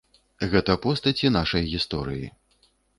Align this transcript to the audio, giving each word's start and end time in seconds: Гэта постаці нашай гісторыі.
Гэта 0.53 0.77
постаці 0.87 1.33
нашай 1.37 1.69
гісторыі. 1.77 2.27